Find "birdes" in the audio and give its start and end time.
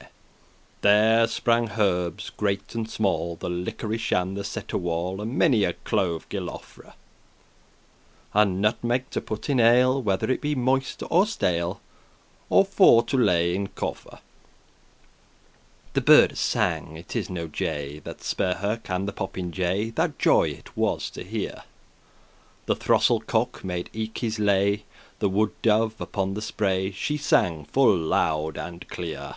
16.00-16.40